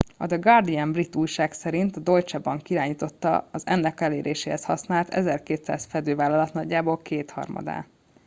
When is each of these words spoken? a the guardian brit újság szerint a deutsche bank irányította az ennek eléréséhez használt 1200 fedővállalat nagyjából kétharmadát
a 0.17 0.25
the 0.27 0.37
guardian 0.37 0.91
brit 0.91 1.15
újság 1.15 1.51
szerint 1.51 1.95
a 1.95 1.99
deutsche 1.99 2.37
bank 2.39 2.69
irányította 2.69 3.47
az 3.51 3.61
ennek 3.67 4.01
eléréséhez 4.01 4.65
használt 4.65 5.09
1200 5.09 5.85
fedővállalat 5.85 6.53
nagyjából 6.53 6.97
kétharmadát 7.01 7.87